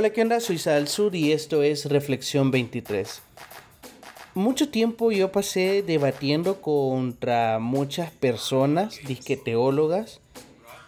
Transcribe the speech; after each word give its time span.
Hola, 0.00 0.14
¿qué 0.14 0.22
onda? 0.22 0.40
Soy 0.40 0.56
Sal 0.56 0.88
Sur 0.88 1.14
y 1.14 1.30
esto 1.32 1.62
es 1.62 1.84
Reflexión 1.84 2.50
23. 2.50 3.20
Mucho 4.34 4.70
tiempo 4.70 5.12
yo 5.12 5.30
pasé 5.30 5.82
debatiendo 5.82 6.62
contra 6.62 7.58
muchas 7.58 8.10
personas, 8.10 8.98
disqueteólogas, 9.06 10.20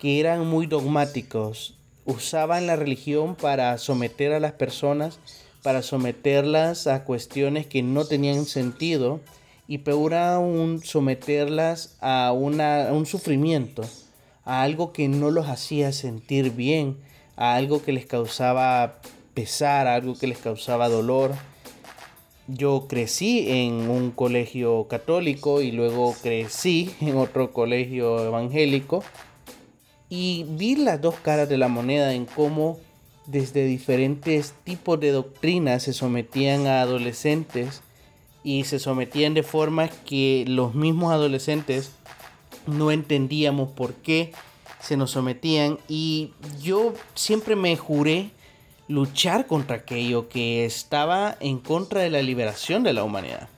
que 0.01 0.19
eran 0.19 0.47
muy 0.47 0.67
dogmáticos. 0.67 1.77
Usaban 2.07 2.67
la 2.67 2.77
religión 2.77 3.37
para 3.37 3.77
someter 3.77 4.33
a 4.33 4.41
las 4.41 4.53
personas, 4.53 5.19
para 5.63 5.83
someterlas 5.83 6.87
a 6.87 7.05
cuestiones 7.05 7.67
que 7.67 7.83
no 7.83 8.07
tenían 8.07 8.47
sentido 8.47 9.21
y 9.69 9.77
peor 9.77 10.15
aún 10.15 10.81
someterlas 10.83 11.99
a, 12.01 12.33
una, 12.33 12.89
a 12.89 12.95
un 12.95 13.05
sufrimiento, 13.05 13.83
a 14.47 14.63
algo 14.63 14.95
que 14.95 15.09
no 15.09 15.31
los 15.31 15.49
hacía 15.49 15.93
sentir 15.93 16.53
bien, 16.53 16.97
a 17.37 17.55
algo 17.55 17.83
que 17.83 17.93
les 17.93 18.07
causaba 18.07 19.01
pesar, 19.35 19.87
a 19.87 19.95
algo 19.95 20.17
que 20.17 20.27
les 20.27 20.39
causaba 20.39 20.89
dolor. 20.89 21.33
Yo 22.49 22.87
crecí 22.89 23.47
en 23.49 23.89
un 23.89 24.11
colegio 24.11 24.87
católico 24.89 25.63
y 25.63 25.73
luego 25.73 26.15
crecí 26.23 26.95
en 27.01 27.17
otro 27.17 27.53
colegio 27.53 28.25
evangélico 28.25 29.05
y 30.09 30.45
vi 30.47 30.77
las 30.77 31.01
dos 31.01 31.15
caras 31.15 31.49
de 31.49 31.57
la 31.57 31.69
moneda 31.69 32.13
en 32.13 32.27
cómo 32.27 32.79
desde 33.27 33.65
diferentes 33.65 34.53
tipos 34.65 35.01
de 35.01 35.13
doctrinas 35.13 35.85
se 35.85 35.95
sometían 35.95 36.67
a 36.67 36.83
adolescentes 36.83 37.83
y 38.45 38.65
se 38.65 38.79
sometían 38.79 39.35
de 39.35 39.43
forma 39.43 39.89
que 39.89 40.45
los 40.47 40.75
mismos 40.75 41.13
adolescentes 41.13 41.93
no 42.67 42.91
entendíamos 42.91 43.71
por 43.71 43.95
qué 43.95 44.33
se 44.83 44.97
nos 44.97 45.13
sometían 45.13 45.79
y 45.89 46.33
yo 46.61 46.93
siempre 47.15 47.57
me 47.57 47.77
juré 47.77 48.31
luchar 48.89 49.47
contra 49.47 49.77
aquello 49.77 50.29
que 50.29 50.65
estaba 50.65 51.37
en 51.41 51.59
contra 51.59 52.01
de 52.01 52.11
la 52.11 52.21
liberación 52.21 52.83
de 52.83 52.93
la 52.93 53.05
humanidad. 53.05 53.49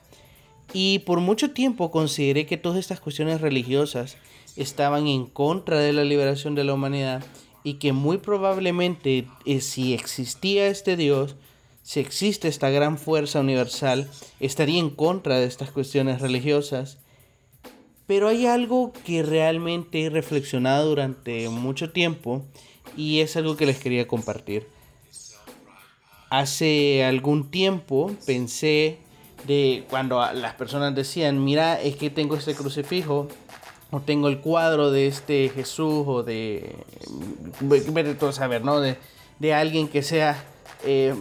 Y 0.71 0.99
por 0.99 1.19
mucho 1.19 1.51
tiempo 1.51 1.91
consideré 1.91 2.45
que 2.45 2.57
todas 2.57 2.77
estas 2.77 2.99
cuestiones 2.99 3.41
religiosas 3.41 4.17
estaban 4.55 5.07
en 5.07 5.25
contra 5.25 5.79
de 5.79 5.93
la 5.93 6.03
liberación 6.03 6.55
de 6.55 6.63
la 6.63 6.73
humanidad 6.73 7.23
y 7.63 7.75
que 7.75 7.91
muy 7.91 8.17
probablemente 8.17 9.27
eh, 9.45 9.61
si 9.61 9.93
existía 9.93 10.67
este 10.67 10.95
Dios, 10.95 11.35
si 11.81 11.99
existe 11.99 12.47
esta 12.47 12.69
gran 12.69 12.97
fuerza 12.97 13.39
universal, 13.39 14.09
estaría 14.39 14.79
en 14.79 14.91
contra 14.91 15.39
de 15.39 15.45
estas 15.45 15.71
cuestiones 15.71 16.21
religiosas 16.21 16.99
pero 18.07 18.27
hay 18.27 18.45
algo 18.45 18.93
que 19.05 19.23
realmente 19.23 20.05
he 20.05 20.09
reflexionado 20.09 20.89
durante 20.89 21.49
mucho 21.49 21.91
tiempo 21.91 22.43
y 22.95 23.21
es 23.21 23.35
algo 23.35 23.57
que 23.57 23.65
les 23.65 23.79
quería 23.79 24.07
compartir. 24.07 24.67
Hace 26.29 27.03
algún 27.03 27.49
tiempo 27.49 28.11
pensé 28.25 28.99
de 29.47 29.85
cuando 29.89 30.19
las 30.33 30.53
personas 30.55 30.95
decían, 30.95 31.43
mira, 31.43 31.81
es 31.81 31.95
que 31.95 32.09
tengo 32.09 32.35
este 32.35 32.55
crucifijo, 32.55 33.27
o 33.91 34.01
tengo 34.01 34.27
el 34.27 34.39
cuadro 34.39 34.91
de 34.91 35.07
este 35.07 35.49
Jesús, 35.49 36.03
o 36.07 36.23
de, 36.23 36.75
todo 38.19 38.31
saber, 38.31 38.63
¿no? 38.63 38.79
De, 38.81 38.97
de 39.39 39.53
alguien 39.53 39.87
que 39.87 40.01
sea 40.01 40.43
eh, 40.83 41.15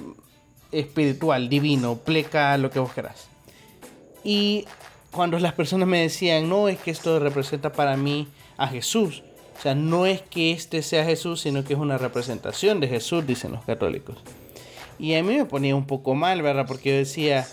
espiritual, 0.73 1.49
divino, 1.49 1.97
pleca, 1.97 2.57
lo 2.59 2.71
que 2.71 2.79
vos 2.79 2.93
querás. 2.93 3.29
Y 4.25 4.65
cuando 5.15 5.39
las 5.39 5.53
personas 5.53 5.89
me 5.89 6.01
decían, 6.01 6.49
no 6.49 6.69
es 6.69 6.79
que 6.79 6.91
esto 6.91 7.19
representa 7.21 7.73
para 7.73 7.97
mí 7.97 8.27
a 8.57 8.67
Jesús. 8.67 9.23
O 9.57 9.63
sea, 9.63 9.75
no 9.75 10.07
es 10.07 10.21
que 10.23 10.51
este 10.51 10.83
sea 10.83 11.05
Jesús, 11.05 11.41
sino 11.41 11.65
que 11.65 11.75
es 11.75 11.79
una 11.79 11.99
representación 11.99 12.81
de 12.81 12.89
Jesús, 12.89 13.27
dicen 13.27 13.53
los 13.53 13.65
católicos. 13.65 14.17
Y 14.99 15.15
a 15.15 15.23
mí 15.23 15.37
me 15.37 15.45
ponía 15.45 15.77
un 15.77 15.87
poco 15.87 16.15
mal, 16.15 16.43
¿verdad? 16.43 16.67
Porque 16.67 16.91
yo 16.91 16.97
decía, 16.97 17.47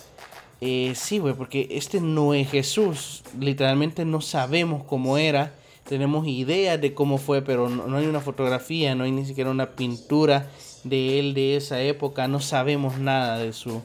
eh, 0.59 0.93
sí, 0.95 1.19
güey, 1.19 1.35
porque 1.35 1.67
este 1.71 2.01
no 2.01 2.33
es 2.33 2.49
Jesús. 2.49 3.23
Literalmente 3.39 4.05
no 4.05 4.21
sabemos 4.21 4.83
cómo 4.83 5.17
era. 5.17 5.53
Tenemos 5.87 6.27
ideas 6.27 6.81
de 6.81 6.93
cómo 6.93 7.17
fue, 7.17 7.41
pero 7.41 7.69
no, 7.69 7.87
no 7.87 7.97
hay 7.97 8.07
una 8.07 8.21
fotografía, 8.21 8.95
no 8.95 9.03
hay 9.03 9.11
ni 9.11 9.25
siquiera 9.25 9.51
una 9.51 9.71
pintura 9.71 10.47
de 10.83 11.19
él 11.19 11.33
de 11.33 11.55
esa 11.57 11.81
época. 11.81 12.27
No 12.27 12.39
sabemos 12.39 12.97
nada 12.97 13.37
de 13.37 13.53
su, 13.53 13.81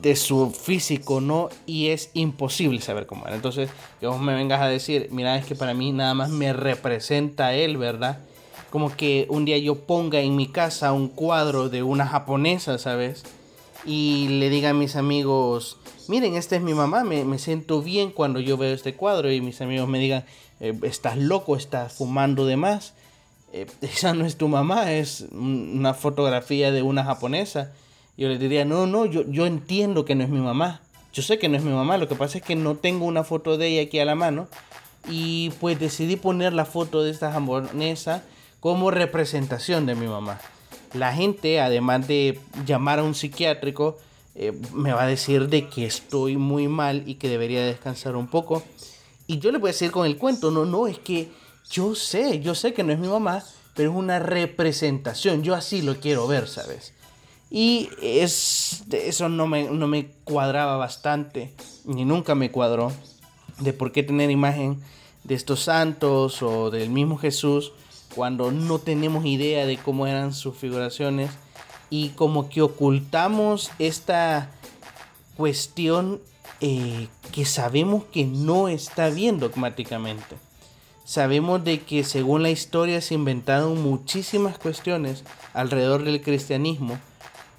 de 0.00 0.16
su 0.16 0.50
físico, 0.50 1.20
¿no? 1.20 1.50
Y 1.66 1.88
es 1.88 2.10
imposible 2.14 2.80
saber 2.80 3.06
cómo 3.06 3.26
era. 3.26 3.36
Entonces, 3.36 3.70
que 4.00 4.06
vos 4.06 4.20
me 4.20 4.34
vengas 4.34 4.60
a 4.60 4.68
decir, 4.68 5.08
mira, 5.10 5.36
es 5.36 5.44
que 5.44 5.54
para 5.54 5.74
mí 5.74 5.92
nada 5.92 6.14
más 6.14 6.30
me 6.30 6.52
representa 6.52 7.54
él, 7.54 7.76
¿verdad? 7.76 8.18
Como 8.70 8.94
que 8.96 9.26
un 9.28 9.44
día 9.44 9.58
yo 9.58 9.80
ponga 9.80 10.20
en 10.20 10.34
mi 10.34 10.48
casa 10.48 10.92
un 10.92 11.08
cuadro 11.08 11.68
de 11.68 11.82
una 11.82 12.06
japonesa, 12.06 12.78
¿sabes? 12.78 13.24
Y 13.84 14.28
le 14.28 14.48
diga 14.48 14.70
a 14.70 14.74
mis 14.74 14.96
amigos, 14.96 15.76
miren, 16.08 16.36
esta 16.36 16.56
es 16.56 16.62
mi 16.62 16.72
mamá, 16.72 17.04
me, 17.04 17.38
siento 17.38 17.82
bien 17.82 18.12
cuando 18.12 18.40
yo 18.40 18.56
veo 18.56 18.72
este 18.72 18.94
cuadro 18.94 19.30
y 19.30 19.40
mis 19.40 19.60
amigos 19.60 19.88
me 19.88 19.98
digan, 19.98 20.24
eh, 20.60 20.78
estás 20.84 21.18
loco, 21.18 21.56
estás 21.56 21.92
fumando 21.92 22.46
de 22.46 22.56
más. 22.56 22.94
Eh, 23.52 23.66
esa 23.82 24.14
no 24.14 24.24
es 24.24 24.36
tu 24.36 24.48
mamá, 24.48 24.92
es 24.92 25.26
una 25.32 25.92
fotografía 25.92 26.72
de 26.72 26.80
una 26.80 27.04
japonesa 27.04 27.72
yo 28.16 28.28
le 28.28 28.38
diría, 28.38 28.64
no, 28.64 28.86
no, 28.86 29.06
yo, 29.06 29.22
yo 29.28 29.46
entiendo 29.46 30.04
que 30.04 30.14
no 30.14 30.24
es 30.24 30.30
mi 30.30 30.40
mamá. 30.40 30.80
Yo 31.12 31.22
sé 31.22 31.38
que 31.38 31.48
no 31.48 31.56
es 31.56 31.62
mi 31.62 31.72
mamá, 31.72 31.98
lo 31.98 32.08
que 32.08 32.14
pasa 32.14 32.38
es 32.38 32.44
que 32.44 32.56
no 32.56 32.76
tengo 32.76 33.04
una 33.04 33.24
foto 33.24 33.58
de 33.58 33.68
ella 33.68 33.82
aquí 33.82 33.98
a 33.98 34.04
la 34.04 34.14
mano. 34.14 34.48
Y 35.08 35.50
pues 35.60 35.78
decidí 35.78 36.16
poner 36.16 36.52
la 36.52 36.64
foto 36.64 37.02
de 37.02 37.10
esta 37.10 37.32
japonesa 37.32 38.22
como 38.60 38.90
representación 38.90 39.86
de 39.86 39.94
mi 39.94 40.06
mamá. 40.06 40.40
La 40.94 41.12
gente, 41.12 41.60
además 41.60 42.06
de 42.06 42.38
llamar 42.64 43.00
a 43.00 43.02
un 43.02 43.14
psiquiátrico, 43.14 43.98
eh, 44.34 44.52
me 44.72 44.92
va 44.92 45.02
a 45.02 45.06
decir 45.06 45.48
de 45.48 45.68
que 45.68 45.84
estoy 45.84 46.36
muy 46.36 46.68
mal 46.68 47.02
y 47.06 47.16
que 47.16 47.28
debería 47.28 47.64
descansar 47.64 48.16
un 48.16 48.28
poco. 48.28 48.62
Y 49.26 49.38
yo 49.38 49.52
le 49.52 49.58
voy 49.58 49.70
a 49.70 49.72
decir 49.72 49.90
con 49.90 50.06
el 50.06 50.16
cuento, 50.16 50.50
no, 50.50 50.64
no, 50.64 50.86
es 50.86 50.98
que 50.98 51.30
yo 51.70 51.94
sé, 51.94 52.40
yo 52.40 52.54
sé 52.54 52.72
que 52.72 52.84
no 52.84 52.92
es 52.92 52.98
mi 52.98 53.08
mamá, 53.08 53.42
pero 53.74 53.90
es 53.90 53.96
una 53.96 54.18
representación, 54.18 55.42
yo 55.42 55.54
así 55.54 55.82
lo 55.82 55.96
quiero 55.96 56.26
ver, 56.26 56.48
¿sabes? 56.48 56.92
Y 57.54 57.90
es, 58.00 58.82
eso 58.90 59.28
no 59.28 59.46
me, 59.46 59.64
no 59.64 59.86
me 59.86 60.06
cuadraba 60.24 60.78
bastante, 60.78 61.52
ni 61.84 62.06
nunca 62.06 62.34
me 62.34 62.50
cuadró, 62.50 62.90
de 63.58 63.74
por 63.74 63.92
qué 63.92 64.02
tener 64.02 64.30
imagen 64.30 64.82
de 65.24 65.34
estos 65.34 65.60
santos 65.60 66.42
o 66.42 66.70
del 66.70 66.88
mismo 66.88 67.18
Jesús 67.18 67.72
cuando 68.14 68.52
no 68.52 68.78
tenemos 68.78 69.26
idea 69.26 69.66
de 69.66 69.76
cómo 69.76 70.06
eran 70.06 70.32
sus 70.32 70.56
figuraciones 70.56 71.30
y 71.90 72.08
como 72.10 72.48
que 72.48 72.62
ocultamos 72.62 73.70
esta 73.78 74.50
cuestión 75.36 76.22
eh, 76.62 77.08
que 77.32 77.44
sabemos 77.44 78.04
que 78.04 78.24
no 78.24 78.68
está 78.68 79.10
bien 79.10 79.38
dogmáticamente. 79.38 80.36
Sabemos 81.04 81.62
de 81.64 81.82
que 81.82 82.02
según 82.02 82.44
la 82.44 82.50
historia 82.50 83.02
se 83.02 83.12
inventaron 83.12 83.82
muchísimas 83.82 84.56
cuestiones 84.56 85.22
alrededor 85.52 86.04
del 86.04 86.22
cristianismo 86.22 86.98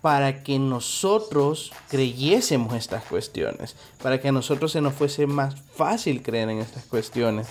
para 0.03 0.43
que 0.43 0.59
nosotros 0.59 1.71
creyésemos 1.87 2.73
estas 2.75 3.05
cuestiones, 3.05 3.77
para 4.01 4.19
que 4.19 4.27
a 4.27 4.31
nosotros 4.33 4.73
se 4.73 4.81
nos 4.81 4.95
fuese 4.95 5.27
más 5.27 5.55
fácil 5.77 6.21
creer 6.21 6.49
en 6.49 6.57
estas 6.57 6.83
cuestiones, 6.83 7.47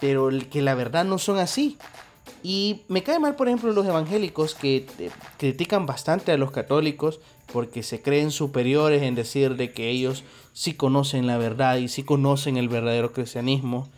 pero 0.00 0.28
que 0.50 0.60
la 0.60 0.74
verdad 0.74 1.04
no 1.04 1.18
son 1.18 1.38
así. 1.38 1.78
Y 2.42 2.82
me 2.88 3.04
cae 3.04 3.20
mal, 3.20 3.36
por 3.36 3.46
ejemplo, 3.46 3.70
los 3.70 3.86
evangélicos 3.86 4.56
que 4.56 4.86
eh, 4.98 5.10
critican 5.36 5.86
bastante 5.86 6.32
a 6.32 6.36
los 6.36 6.50
católicos 6.50 7.20
porque 7.52 7.84
se 7.84 8.02
creen 8.02 8.32
superiores 8.32 9.04
en 9.04 9.14
decir 9.14 9.54
de 9.54 9.70
que 9.70 9.88
ellos 9.88 10.24
sí 10.54 10.74
conocen 10.74 11.28
la 11.28 11.38
verdad 11.38 11.76
y 11.76 11.86
sí 11.86 12.02
conocen 12.02 12.56
el 12.56 12.68
verdadero 12.68 13.12
cristianismo. 13.12 13.88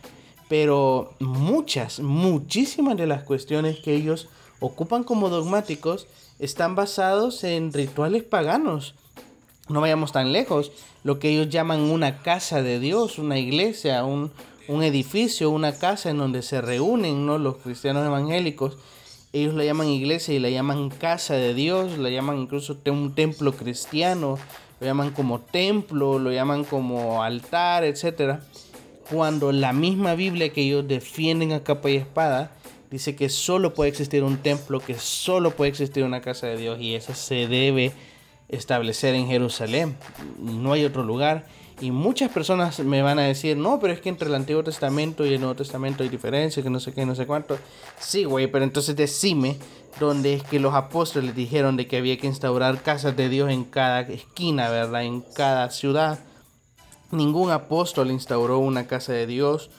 Pero 0.47 1.15
muchas, 1.19 1.99
muchísimas 1.99 2.95
de 2.95 3.07
las 3.07 3.23
cuestiones 3.23 3.79
que 3.79 3.95
ellos 3.95 4.29
ocupan 4.59 5.03
como 5.03 5.29
dogmáticos 5.29 6.05
están 6.41 6.75
basados 6.75 7.43
en 7.43 7.71
rituales 7.71 8.23
paganos. 8.23 8.95
No 9.69 9.79
vayamos 9.79 10.11
tan 10.11 10.33
lejos. 10.33 10.71
Lo 11.03 11.19
que 11.19 11.29
ellos 11.29 11.49
llaman 11.49 11.81
una 11.81 12.23
casa 12.23 12.63
de 12.63 12.79
Dios, 12.79 13.19
una 13.19 13.37
iglesia, 13.37 14.03
un, 14.03 14.31
edificio, 14.67 15.51
una 15.51 15.73
casa 15.77 16.09
en 16.09 16.17
donde 16.17 16.41
se 16.41 16.61
reúnen 16.61 17.27
¿no? 17.27 17.37
los 17.37 17.57
cristianos 17.57 18.05
evangélicos. 18.05 18.77
Ellos 19.33 19.53
la 19.53 19.63
llaman 19.63 19.87
iglesia 19.87 20.33
y 20.33 20.39
la 20.39 20.49
llaman 20.49 20.89
casa 20.89 21.35
de 21.35 21.53
Dios, 21.53 21.97
la 21.99 22.09
llaman 22.09 22.39
incluso 22.39 22.75
un 22.87 23.13
templo 23.13 23.53
cristiano, 23.53 24.37
lo 24.79 24.87
llaman 24.87 25.11
como 25.11 25.39
templo, 25.39 26.17
lo 26.17 26.31
llaman 26.31 26.63
como 26.63 27.21
altar, 27.21 27.83
etc. 27.83 28.39
Cuando 29.11 29.51
la 29.51 29.73
misma 29.73 30.15
Biblia 30.15 30.51
que 30.51 30.63
ellos 30.63 30.87
defienden 30.87 31.53
a 31.53 31.63
capa 31.63 31.91
y 31.91 31.97
espada 31.97 32.51
dice 32.91 33.15
que 33.15 33.29
solo 33.29 33.73
puede 33.73 33.89
existir 33.89 34.23
un 34.23 34.37
templo, 34.37 34.79
que 34.79 34.99
solo 34.99 35.51
puede 35.51 35.69
existir 35.69 36.03
una 36.03 36.21
casa 36.21 36.47
de 36.47 36.57
Dios 36.57 36.79
y 36.79 36.93
esa 36.93 37.15
se 37.15 37.47
debe 37.47 37.93
establecer 38.49 39.15
en 39.15 39.27
Jerusalén. 39.27 39.95
No 40.37 40.73
hay 40.73 40.83
otro 40.83 41.03
lugar. 41.03 41.47
Y 41.79 41.89
muchas 41.89 42.29
personas 42.29 42.79
me 42.79 43.01
van 43.01 43.17
a 43.17 43.23
decir, 43.23 43.57
no, 43.57 43.79
pero 43.79 43.91
es 43.91 44.01
que 44.01 44.09
entre 44.09 44.27
el 44.27 44.35
Antiguo 44.35 44.63
Testamento 44.63 45.25
y 45.25 45.33
el 45.33 45.39
Nuevo 45.39 45.55
Testamento 45.55 46.03
hay 46.03 46.09
diferencia, 46.09 46.61
que 46.61 46.69
no 46.69 46.79
sé 46.79 46.93
qué, 46.93 47.07
no 47.07 47.15
sé 47.15 47.25
cuánto. 47.25 47.57
Sí, 47.97 48.23
güey, 48.23 48.45
pero 48.45 48.63
entonces 48.63 48.95
decime 48.95 49.57
dónde 49.99 50.35
es 50.35 50.43
que 50.43 50.59
los 50.59 50.75
apóstoles 50.75 51.33
dijeron 51.33 51.77
de 51.77 51.87
que 51.87 51.97
había 51.97 52.17
que 52.17 52.27
instaurar 52.27 52.83
casas 52.83 53.15
de 53.15 53.29
Dios 53.29 53.49
en 53.49 53.63
cada 53.63 54.01
esquina, 54.01 54.69
¿verdad? 54.69 55.05
En 55.05 55.21
cada 55.21 55.71
ciudad. 55.71 56.19
Ningún 57.09 57.49
apóstol 57.49 58.11
instauró 58.11 58.59
una 58.59 58.85
casa 58.85 59.13
de 59.13 59.25
Dios 59.25 59.71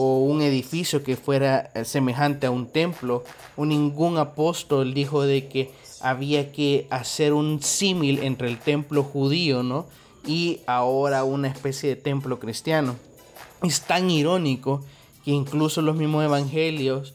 o 0.00 0.20
un 0.20 0.42
edificio 0.42 1.02
que 1.02 1.16
fuera 1.16 1.72
semejante 1.84 2.46
a 2.46 2.52
un 2.52 2.68
templo. 2.68 3.24
O 3.56 3.66
ningún 3.66 4.16
apóstol 4.16 4.94
dijo 4.94 5.22
de 5.22 5.48
que 5.48 5.72
había 6.00 6.52
que 6.52 6.86
hacer 6.90 7.32
un 7.32 7.60
símil 7.60 8.20
entre 8.20 8.46
el 8.46 8.58
templo 8.58 9.02
judío, 9.02 9.64
¿no? 9.64 9.86
y 10.28 10.60
ahora 10.66 11.24
una 11.24 11.48
especie 11.48 11.88
de 11.88 11.96
templo 11.96 12.38
cristiano. 12.38 12.96
Es 13.62 13.80
tan 13.80 14.10
irónico 14.10 14.84
que 15.24 15.30
incluso 15.30 15.82
los 15.82 15.96
mismos 15.96 16.24
evangelios 16.24 17.14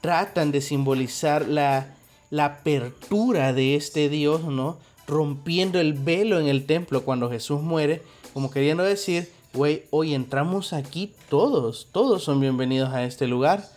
tratan 0.00 0.52
de 0.52 0.60
simbolizar 0.60 1.46
la, 1.48 1.94
la 2.30 2.46
apertura 2.46 3.52
de 3.52 3.74
este 3.74 4.08
Dios, 4.08 4.44
¿no? 4.44 4.78
Rompiendo 5.06 5.80
el 5.80 5.94
velo 5.94 6.40
en 6.40 6.46
el 6.46 6.64
templo 6.64 7.04
cuando 7.04 7.28
Jesús 7.28 7.60
muere, 7.60 8.02
como 8.32 8.50
queriendo 8.50 8.84
decir, 8.84 9.30
güey, 9.52 9.84
hoy 9.90 10.14
entramos 10.14 10.72
aquí 10.72 11.14
todos, 11.28 11.88
todos 11.92 12.24
son 12.24 12.40
bienvenidos 12.40 12.92
a 12.92 13.04
este 13.04 13.26
lugar. 13.26 13.68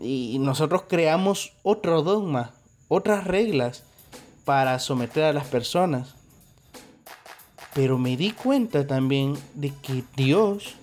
Y 0.00 0.38
nosotros 0.40 0.84
creamos 0.88 1.52
otro 1.62 2.02
dogma, 2.02 2.52
otras 2.88 3.24
reglas 3.24 3.84
para 4.44 4.78
someter 4.78 5.24
a 5.24 5.32
las 5.32 5.46
personas. 5.46 6.14
Pero 7.74 7.98
me 7.98 8.16
di 8.16 8.32
cuenta 8.32 8.86
también 8.86 9.36
de 9.54 9.72
que 9.82 10.02
Dios, 10.16 10.76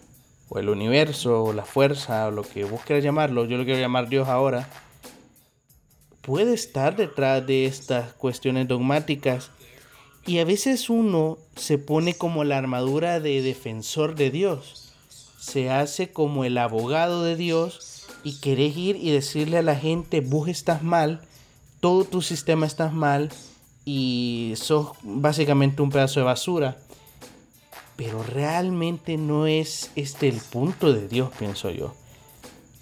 o 0.49 0.59
el 0.59 0.69
universo, 0.69 1.43
o 1.43 1.53
la 1.53 1.65
fuerza, 1.65 2.27
o 2.27 2.31
lo 2.31 2.43
que 2.43 2.63
vos 2.63 2.81
quieras 2.85 3.03
llamarlo, 3.03 3.45
yo 3.45 3.57
lo 3.57 3.65
quiero 3.65 3.79
llamar 3.79 4.07
Dios 4.07 4.29
ahora, 4.29 4.69
puede 6.21 6.53
estar 6.53 6.95
detrás 6.95 7.45
de 7.45 7.65
estas 7.65 8.13
cuestiones 8.13 8.67
dogmáticas. 8.67 9.51
Y 10.27 10.39
a 10.39 10.45
veces 10.45 10.89
uno 10.89 11.37
se 11.55 11.77
pone 11.77 12.13
como 12.13 12.43
la 12.43 12.57
armadura 12.57 13.21
de 13.21 13.41
defensor 13.41 14.15
de 14.15 14.29
Dios. 14.29 14.91
Se 15.39 15.69
hace 15.69 16.11
como 16.11 16.43
el 16.43 16.57
abogado 16.57 17.23
de 17.23 17.37
Dios 17.37 18.05
y 18.25 18.41
querés 18.41 18.75
ir 18.75 18.97
y 18.97 19.09
decirle 19.11 19.57
a 19.57 19.61
la 19.61 19.77
gente, 19.77 20.19
vos 20.19 20.49
estás 20.49 20.83
mal, 20.83 21.21
todo 21.79 22.03
tu 22.03 22.21
sistema 22.21 22.65
está 22.65 22.89
mal 22.89 23.29
y 23.85 24.53
sos 24.57 24.89
básicamente 25.01 25.81
un 25.81 25.91
pedazo 25.91 26.19
de 26.19 26.25
basura. 26.25 26.77
Pero 27.95 28.21
realmente 28.21 29.15
no 29.15 29.47
es 29.47 29.91
este 29.95 30.27
el 30.27 30.41
punto 30.41 30.91
de 30.91 31.07
Dios, 31.07 31.29
pienso 31.39 31.71
yo. 31.71 31.95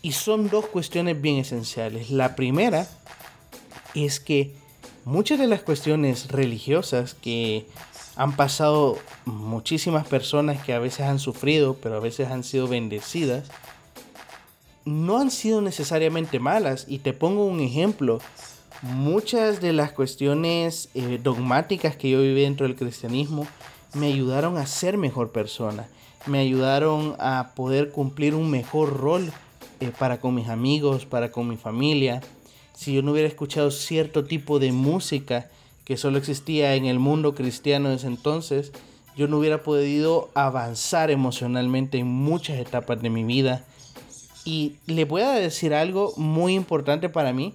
Y 0.02 0.14
son 0.14 0.50
dos 0.50 0.66
cuestiones 0.66 1.22
bien 1.22 1.38
esenciales. 1.38 2.10
La 2.10 2.36
primera 2.36 2.90
es 3.94 4.20
que 4.20 4.65
muchas 5.06 5.40
de 5.40 5.48
las 5.48 5.62
cuestiones 5.62 6.28
religiosas 6.30 7.14
que 7.14 7.66
han 8.16 8.36
pasado 8.36 8.98
muchísimas 9.26 10.08
personas 10.08 10.64
que 10.64 10.74
a 10.74 10.80
veces 10.80 11.02
han 11.02 11.20
sufrido, 11.20 11.76
pero 11.82 11.96
a 11.96 12.00
veces 12.00 12.30
han 12.30 12.44
sido 12.44 12.68
bendecidas, 12.68 13.50
no 14.84 15.20
han 15.20 15.32
sido 15.32 15.62
necesariamente 15.62 16.40
malas. 16.40 16.86
Y 16.88 17.00
te 17.00 17.14
pongo 17.14 17.46
un 17.46 17.60
ejemplo 17.60 18.20
muchas 18.82 19.62
de 19.62 19.74
las 19.74 19.92
cuestiones 19.92 20.90
eh, 20.94 21.20
dogmáticas 21.22 21.96
que 21.96 22.10
yo 22.10 22.22
viví 22.22 22.42
dentro 22.42 22.68
del 22.68 22.76
cristianismo 22.76 23.48
me 23.94 24.08
ayudaron 24.08 24.58
a 24.58 24.68
ser 24.68 24.98
mejor 24.98 25.32
persona, 25.32 25.88
me 26.26 26.40
ayudaron 26.40 27.16
a 27.20 27.54
poder 27.56 27.92
cumplir 27.92 28.36
un 28.36 28.50
mejor 28.50 28.98
rol 28.98 29.32
eh, 29.80 29.92
para 29.98 30.20
con 30.20 30.36
mis 30.36 30.50
amigos, 30.50 31.06
para 31.06 31.32
con 31.32 31.48
mi 31.48 31.58
familia. 31.58 32.22
Si 32.76 32.94
yo 32.94 33.02
no 33.02 33.12
hubiera 33.12 33.28
escuchado 33.28 33.72
cierto 33.72 34.26
tipo 34.26 34.60
de 34.60 34.72
música 34.72 35.50
que 35.86 35.98
solo 35.98 36.18
existía 36.18 36.76
en 36.76 36.86
el 36.86 37.00
mundo 37.00 37.36
cristiano 37.36 37.90
desde 37.90 38.08
entonces, 38.08 38.72
yo 39.16 39.28
no 39.28 39.38
hubiera 39.38 39.64
podido 39.64 40.30
avanzar 40.34 41.10
emocionalmente 41.10 42.00
en 42.00 42.08
muchas 42.08 42.58
etapas 42.58 43.02
de 43.02 43.10
mi 43.10 43.24
vida. 43.24 43.64
Y 44.44 44.76
le 44.88 45.06
voy 45.06 45.22
a 45.22 45.32
decir 45.32 45.74
algo 45.74 46.14
muy 46.18 46.54
importante 46.54 47.10
para 47.10 47.34
mí 47.34 47.54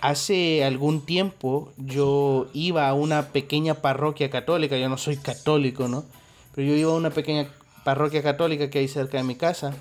hace 0.00 0.64
algún 0.64 1.04
tiempo 1.04 1.72
yo 1.76 2.48
iba 2.52 2.88
a 2.88 2.94
una 2.94 3.28
pequeña 3.28 3.74
parroquia 3.74 4.30
católica, 4.30 4.76
yo 4.76 4.88
no 4.88 4.98
soy 4.98 5.16
católico, 5.16 5.88
¿no? 5.88 6.04
Pero 6.54 6.68
yo 6.68 6.76
iba 6.76 6.92
a 6.92 6.96
una 6.96 7.10
pequeña 7.10 7.48
parroquia 7.84 8.22
católica 8.22 8.70
que 8.70 8.78
hay 8.78 8.88
cerca 8.88 9.18
de 9.18 9.24
mi 9.24 9.36
casa 9.36 9.74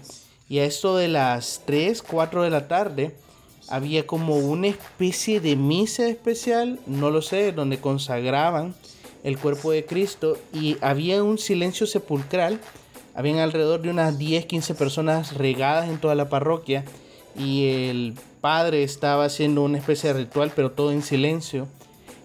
y 0.49 0.59
a 0.59 0.65
esto 0.65 0.95
de 0.97 1.07
las 1.07 1.63
3, 1.65 2.01
4 2.01 2.43
de 2.43 2.49
la 2.49 2.67
tarde 2.67 3.15
había 3.67 4.06
como 4.06 4.38
una 4.38 4.67
especie 4.67 5.39
de 5.39 5.56
misa 5.56 6.07
especial, 6.07 6.79
no 6.85 7.09
lo 7.09 7.21
sé, 7.21 7.51
donde 7.51 7.79
consagraban 7.79 8.75
el 9.23 9.39
cuerpo 9.39 9.71
de 9.71 9.85
Cristo 9.85 10.38
y 10.53 10.77
había 10.81 11.23
un 11.23 11.38
silencio 11.38 11.88
sepulcral, 11.88 12.59
habían 13.15 13.39
alrededor 13.39 13.81
de 13.81 13.89
unas 13.89 14.17
10, 14.17 14.45
15 14.45 14.75
personas 14.75 15.33
regadas 15.35 15.89
en 15.89 16.00
toda 16.00 16.15
la 16.15 16.29
parroquia 16.29 16.85
y 17.38 17.67
el 17.89 18.13
padre 18.41 18.83
estaba 18.83 19.25
haciendo 19.25 19.63
una 19.63 19.79
especie 19.79 20.13
de 20.13 20.19
ritual, 20.19 20.51
pero 20.56 20.71
todo 20.71 20.91
en 20.91 21.01
silencio. 21.01 21.67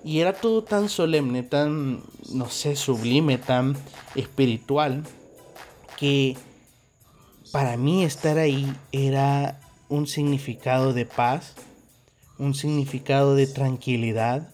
Y 0.04 0.20
era 0.20 0.32
todo 0.32 0.62
tan 0.62 0.88
solemne, 0.88 1.42
tan, 1.42 2.02
no 2.32 2.48
sé, 2.48 2.76
sublime, 2.76 3.38
tan 3.38 3.76
espiritual, 4.14 5.04
que 5.96 6.36
para 7.52 7.76
mí 7.76 8.04
estar 8.04 8.38
ahí 8.38 8.72
era 8.92 9.60
un 9.90 10.06
significado 10.06 10.94
de 10.94 11.04
paz, 11.04 11.52
un 12.38 12.54
significado 12.54 13.34
de 13.34 13.46
tranquilidad, 13.46 14.48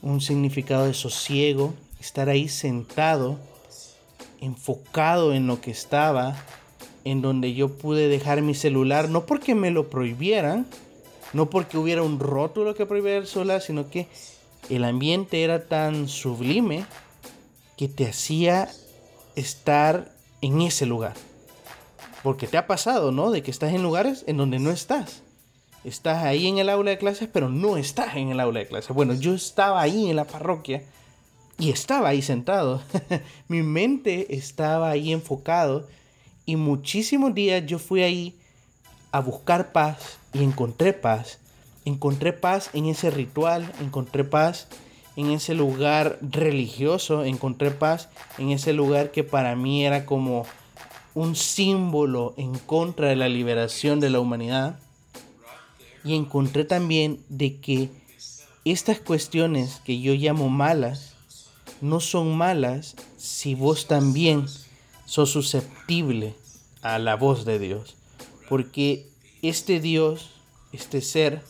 un 0.00 0.22
significado 0.22 0.86
de 0.86 0.94
sosiego, 0.94 1.74
estar 2.00 2.30
ahí 2.30 2.48
sentado, 2.48 3.38
enfocado 4.40 5.34
en 5.34 5.46
lo 5.46 5.60
que 5.60 5.72
estaba, 5.72 6.42
en 7.04 7.20
donde 7.20 7.52
yo 7.52 7.76
pude 7.76 8.08
dejar 8.08 8.40
mi 8.42 8.54
celular, 8.54 9.10
no 9.10 9.26
porque 9.26 9.54
me 9.54 9.70
lo 9.70 9.90
prohibieran, 9.90 10.66
no 11.32 11.50
porque 11.50 11.76
hubiera 11.76 12.02
un 12.02 12.18
rótulo 12.18 12.74
que 12.74 12.86
prohibiera 12.86 13.18
el 13.18 13.26
celular, 13.26 13.60
sino 13.60 13.90
que 13.90 14.06
el 14.68 14.84
ambiente 14.84 15.42
era 15.42 15.66
tan 15.66 16.08
sublime 16.08 16.86
que 17.76 17.88
te 17.88 18.06
hacía 18.06 18.68
estar 19.34 20.12
en 20.42 20.60
ese 20.60 20.86
lugar. 20.86 21.14
Porque 22.22 22.46
te 22.46 22.58
ha 22.58 22.66
pasado, 22.66 23.12
¿no? 23.12 23.30
De 23.30 23.42
que 23.42 23.50
estás 23.50 23.72
en 23.72 23.82
lugares 23.82 24.24
en 24.26 24.36
donde 24.36 24.58
no 24.58 24.70
estás. 24.70 25.22
Estás 25.84 26.24
ahí 26.24 26.46
en 26.46 26.58
el 26.58 26.68
aula 26.68 26.90
de 26.90 26.98
clases, 26.98 27.28
pero 27.32 27.48
no 27.48 27.76
estás 27.76 28.16
en 28.16 28.28
el 28.28 28.40
aula 28.40 28.60
de 28.60 28.66
clases. 28.66 28.94
Bueno, 28.94 29.14
yo 29.14 29.34
estaba 29.34 29.80
ahí 29.80 30.10
en 30.10 30.16
la 30.16 30.26
parroquia 30.26 30.82
y 31.58 31.70
estaba 31.70 32.08
ahí 32.08 32.20
sentado. 32.20 32.82
Mi 33.48 33.62
mente 33.62 34.34
estaba 34.34 34.90
ahí 34.90 35.12
enfocado 35.12 35.86
y 36.44 36.56
muchísimos 36.56 37.34
días 37.34 37.64
yo 37.66 37.78
fui 37.78 38.02
ahí 38.02 38.38
a 39.12 39.20
buscar 39.20 39.72
paz 39.72 40.18
y 40.32 40.42
encontré 40.42 40.92
paz. 40.92 41.38
Encontré 41.84 42.32
paz 42.34 42.70
en 42.74 42.86
ese 42.86 43.10
ritual, 43.10 43.72
encontré 43.80 44.24
paz 44.24 44.68
en 45.16 45.30
ese 45.30 45.54
lugar 45.54 46.18
religioso, 46.20 47.24
encontré 47.24 47.70
paz 47.70 48.08
en 48.38 48.50
ese 48.50 48.72
lugar 48.72 49.10
que 49.10 49.24
para 49.24 49.56
mí 49.56 49.84
era 49.84 50.04
como 50.04 50.44
un 51.14 51.36
símbolo 51.36 52.34
en 52.36 52.58
contra 52.58 53.08
de 53.08 53.16
la 53.16 53.28
liberación 53.28 54.00
de 54.00 54.10
la 54.10 54.20
humanidad. 54.20 54.78
Y 56.04 56.14
encontré 56.14 56.64
también 56.64 57.20
de 57.28 57.60
que 57.60 57.90
estas 58.64 59.00
cuestiones 59.00 59.80
que 59.84 60.00
yo 60.00 60.14
llamo 60.14 60.48
malas, 60.48 61.14
no 61.80 62.00
son 62.00 62.36
malas 62.36 62.96
si 63.16 63.54
vos 63.54 63.86
también 63.86 64.46
sos 65.06 65.30
susceptible 65.30 66.34
a 66.82 66.98
la 66.98 67.16
voz 67.16 67.44
de 67.44 67.58
Dios. 67.58 67.96
Porque 68.48 69.06
este 69.42 69.80
Dios, 69.80 70.30
este 70.72 71.00
ser, 71.00 71.42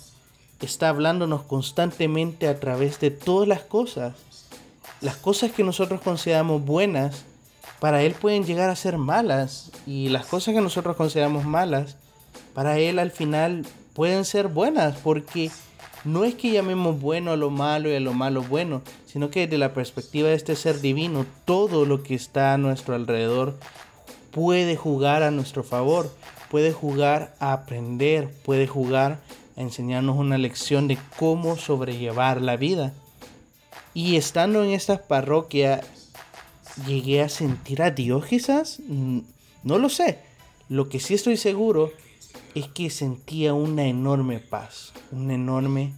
está 0.61 0.89
hablándonos 0.89 1.43
constantemente 1.43 2.49
a 2.49 2.61
través 2.61 3.01
de 3.01 3.11
todas 3.11 3.49
las 3.49 3.63
cosas. 3.63 4.15
Las 5.01 5.17
cosas 5.17 5.53
que 5.53 5.65
nosotros 5.65 6.01
consideramos 6.01 6.65
buenas, 6.65 7.25
para 7.81 8.03
Él 8.03 8.15
pueden 8.15 8.45
llegar 8.45 8.71
a 8.71 8.77
ser 8.77 8.99
malas. 8.99 9.73
Y 9.87 10.11
las 10.11 10.27
cosas 10.27 10.55
que 10.55 10.61
nosotros 10.61 10.97
consideramos 10.97 11.45
malas, 11.45 11.97
para 12.55 12.79
Él 12.79 12.99
al 12.99 13.11
final 13.11 13.67
pueden 13.95 14.25
ser 14.25 14.49
buenas. 14.49 14.99
Porque 14.99 15.51
no 16.05 16.25
es 16.25 16.35
que 16.35 16.53
llamemos 16.53 17.01
bueno 17.01 17.33
a 17.33 17.37
lo 17.37 17.51
malo 17.51 17.91
y 17.91 17.95
a 17.95 18.01
lo 18.01 18.13
malo 18.13 18.43
bueno, 18.43 18.83
sino 19.07 19.31
que 19.31 19.41
desde 19.41 19.59
la 19.59 19.75
perspectiva 19.75 20.29
de 20.29 20.35
este 20.35 20.57
ser 20.57 20.81
divino, 20.81 21.27
todo 21.45 21.85
lo 21.85 22.03
que 22.03 22.15
está 22.15 22.55
a 22.55 22.59
nuestro 22.59 22.95
alrededor 22.95 23.59
puede 24.31 24.77
jugar 24.77 25.23
a 25.23 25.31
nuestro 25.31 25.65
favor, 25.65 26.15
puede 26.51 26.73
jugar 26.73 27.35
a 27.41 27.53
aprender, 27.53 28.31
puede 28.45 28.67
jugar 28.67 29.19
a 29.57 29.61
enseñarnos 29.61 30.17
una 30.17 30.39
lección 30.39 30.87
de 30.89 30.99
cómo 31.19 31.57
sobrellevar 31.57 32.41
la 32.41 32.57
vida. 32.57 32.93
Y 33.93 34.17
estando 34.17 34.63
en 34.63 34.71
esta 34.71 35.03
parroquia, 35.03 35.81
llegué 36.87 37.23
a 37.23 37.29
sentir 37.29 37.83
a 37.83 37.91
Dios 37.91 38.27
quizás, 38.27 38.81
no 38.89 39.79
lo 39.79 39.89
sé. 39.89 40.19
Lo 40.69 40.89
que 40.89 41.01
sí 41.01 41.15
estoy 41.15 41.37
seguro 41.37 41.93
es 42.55 42.69
que 42.69 42.91
sentía 42.91 43.55
una 43.55 43.85
enorme 43.87 44.39
paz, 44.39 44.93
un 45.11 45.31
enorme 45.31 45.93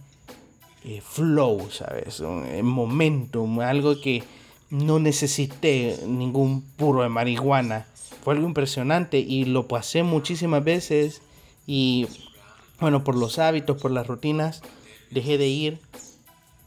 eh, 0.83 1.01
flow, 1.01 1.69
¿sabes? 1.71 2.19
Un, 2.19 2.43
un 2.43 2.65
momentum, 2.65 3.59
algo 3.59 3.99
que 4.01 4.23
no 4.69 4.99
necesité 4.99 5.99
ningún 6.07 6.61
puro 6.61 7.03
de 7.03 7.09
marihuana. 7.09 7.85
Fue 8.23 8.33
algo 8.33 8.47
impresionante 8.47 9.19
y 9.19 9.45
lo 9.45 9.67
pasé 9.67 10.03
muchísimas 10.03 10.63
veces 10.63 11.21
y 11.67 12.07
bueno, 12.79 13.03
por 13.03 13.15
los 13.15 13.39
hábitos, 13.39 13.81
por 13.81 13.91
las 13.91 14.07
rutinas, 14.07 14.61
dejé 15.11 15.37
de 15.37 15.47
ir, 15.47 15.79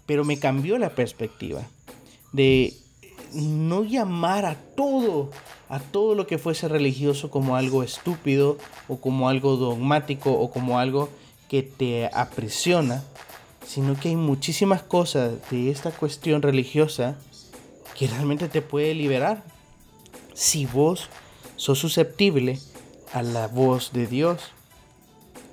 pero 0.06 0.24
me 0.24 0.38
cambió 0.38 0.78
la 0.78 0.90
perspectiva 0.90 1.62
de 2.32 2.74
no 3.32 3.84
llamar 3.84 4.44
a 4.44 4.54
todo, 4.54 5.30
a 5.68 5.80
todo 5.80 6.14
lo 6.14 6.26
que 6.26 6.38
fuese 6.38 6.68
religioso 6.68 7.30
como 7.30 7.56
algo 7.56 7.82
estúpido 7.82 8.58
o 8.88 8.96
como 8.96 9.28
algo 9.28 9.56
dogmático 9.56 10.32
o 10.32 10.50
como 10.50 10.78
algo 10.78 11.08
que 11.48 11.62
te 11.62 12.10
aprisiona, 12.12 13.02
sino 13.66 13.98
que 13.98 14.08
hay 14.08 14.16
muchísimas 14.16 14.82
cosas 14.82 15.34
de 15.50 15.70
esta 15.70 15.90
cuestión 15.90 16.42
religiosa 16.42 17.16
que 17.96 18.06
realmente 18.06 18.48
te 18.48 18.62
puede 18.62 18.94
liberar 18.94 19.42
si 20.34 20.66
vos 20.66 21.08
sos 21.56 21.78
susceptible 21.78 22.58
a 23.12 23.22
la 23.22 23.48
voz 23.48 23.92
de 23.92 24.06
Dios. 24.06 24.40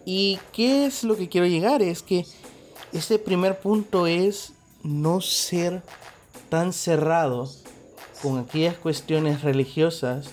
¿Y 0.06 0.40
qué 0.52 0.86
es 0.86 1.04
lo 1.04 1.16
que 1.16 1.30
quiero 1.30 1.48
llegar? 1.48 1.82
Es 1.82 2.02
que 2.02 2.26
este 2.92 3.18
primer 3.20 3.60
punto 3.60 4.06
es 4.06 4.52
no 4.84 5.22
ser 5.22 5.82
tan 6.50 6.74
cerrado 6.74 7.50
con 8.24 8.40
aquellas 8.40 8.78
cuestiones 8.78 9.42
religiosas 9.42 10.30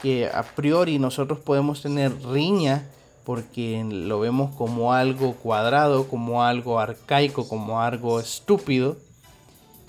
que 0.00 0.28
a 0.28 0.44
priori 0.44 1.00
nosotros 1.00 1.40
podemos 1.40 1.82
tener 1.82 2.12
riña 2.24 2.86
porque 3.24 3.84
lo 3.84 4.20
vemos 4.20 4.54
como 4.54 4.92
algo 4.92 5.34
cuadrado, 5.34 6.06
como 6.06 6.44
algo 6.44 6.78
arcaico, 6.78 7.48
como 7.48 7.80
algo 7.80 8.20
estúpido 8.20 8.96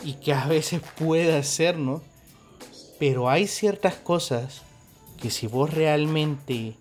y 0.03 0.13
que 0.13 0.33
a 0.33 0.47
veces 0.47 0.81
puede 0.97 1.37
hacernos, 1.37 2.01
pero 2.99 3.29
hay 3.29 3.45
ciertas 3.45 3.93
cosas 3.95 4.63
que 5.21 5.29
si 5.29 5.45
vos 5.45 5.71
realmente 5.71 6.75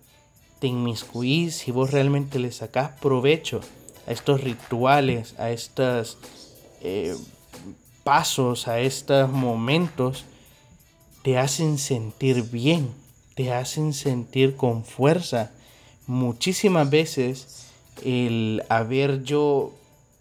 te 0.59 0.67
inmiscuís, 0.69 1.55
si 1.55 1.71
vos 1.71 1.91
realmente 1.91 2.39
le 2.39 2.51
sacás 2.51 2.99
provecho 2.99 3.61
a 4.07 4.13
estos 4.13 4.41
rituales, 4.41 5.39
a 5.39 5.51
estos 5.51 6.17
eh, 6.81 7.15
pasos, 8.05 8.69
a 8.69 8.81
estos 8.81 9.31
momentos, 9.31 10.25
te 11.23 11.39
hacen 11.39 11.79
sentir 11.79 12.43
bien, 12.51 12.91
te 13.35 13.53
hacen 13.53 13.93
sentir 13.93 14.57
con 14.57 14.85
fuerza. 14.85 15.53
Muchísimas 16.07 16.91
veces 16.91 17.69
el 18.05 18.63
haber 18.69 19.23
yo 19.23 19.73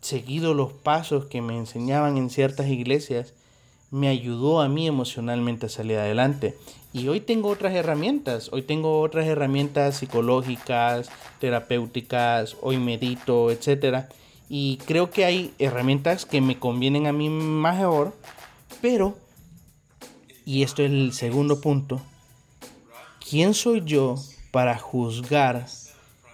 seguido 0.01 0.53
los 0.53 0.71
pasos 0.73 1.25
que 1.25 1.41
me 1.41 1.57
enseñaban 1.57 2.17
en 2.17 2.29
ciertas 2.29 2.67
iglesias, 2.67 3.33
me 3.91 4.07
ayudó 4.07 4.61
a 4.61 4.69
mí 4.69 4.87
emocionalmente 4.87 5.65
a 5.65 5.69
salir 5.69 5.97
adelante. 5.97 6.55
Y 6.93 7.07
hoy 7.07 7.19
tengo 7.19 7.49
otras 7.49 7.73
herramientas, 7.73 8.49
hoy 8.51 8.61
tengo 8.63 9.01
otras 9.01 9.25
herramientas 9.27 9.97
psicológicas, 9.97 11.09
terapéuticas, 11.39 12.57
hoy 12.61 12.77
medito, 12.77 13.51
etc. 13.51 14.05
Y 14.49 14.77
creo 14.85 15.09
que 15.09 15.25
hay 15.25 15.53
herramientas 15.59 16.25
que 16.25 16.41
me 16.41 16.59
convienen 16.59 17.07
a 17.07 17.13
mí 17.13 17.29
mejor, 17.29 18.13
pero, 18.81 19.15
y 20.45 20.63
esto 20.63 20.83
es 20.83 20.91
el 20.91 21.13
segundo 21.13 21.61
punto, 21.61 22.01
¿quién 23.29 23.53
soy 23.53 23.81
yo 23.85 24.15
para 24.51 24.77
juzgar 24.77 25.67